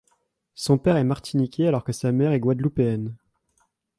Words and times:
Son 0.55 0.79
père 0.79 0.97
est 0.97 1.03
martiniquais 1.03 1.67
alors 1.67 1.83
que 1.83 1.91
sa 1.93 2.11
mère 2.11 2.31
est 2.31 2.39
guadeloupéenne. 2.39 3.13